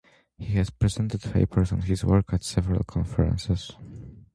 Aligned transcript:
He 0.35 0.55
has 0.55 0.71
presented 0.71 1.21
papers 1.21 1.71
on 1.71 1.81
his 1.81 2.03
work 2.03 2.33
at 2.33 2.43
several 2.43 2.83
conferences. 2.85 3.73